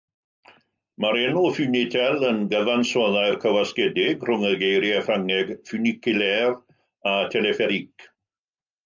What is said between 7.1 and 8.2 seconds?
a "telepherique".